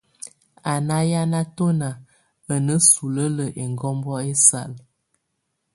A 0.71 0.73
náhiana 0.87 1.41
tonak, 1.55 1.97
a 2.53 2.55
nésulél 2.67 3.37
iŋgubú 3.63 4.11
esal. 4.31 4.71